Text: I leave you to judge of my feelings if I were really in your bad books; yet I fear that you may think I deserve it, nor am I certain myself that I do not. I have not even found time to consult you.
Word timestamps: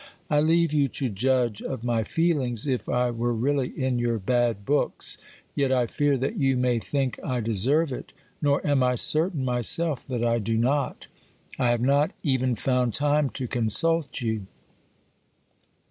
I 0.31 0.41
leave 0.41 0.73
you 0.73 0.87
to 0.87 1.09
judge 1.09 1.61
of 1.61 1.83
my 1.83 2.03
feelings 2.03 2.65
if 2.65 2.89
I 2.89 3.11
were 3.11 3.35
really 3.35 3.67
in 3.69 3.99
your 3.99 4.17
bad 4.17 4.65
books; 4.65 5.19
yet 5.53 5.71
I 5.71 5.85
fear 5.85 6.17
that 6.17 6.37
you 6.37 6.57
may 6.57 6.79
think 6.79 7.19
I 7.23 7.39
deserve 7.39 7.93
it, 7.93 8.11
nor 8.41 8.65
am 8.65 8.81
I 8.81 8.95
certain 8.95 9.45
myself 9.45 10.07
that 10.07 10.23
I 10.23 10.39
do 10.39 10.57
not. 10.57 11.05
I 11.59 11.69
have 11.69 11.81
not 11.81 12.09
even 12.23 12.55
found 12.55 12.95
time 12.95 13.29
to 13.29 13.47
consult 13.47 14.21
you. 14.21 14.47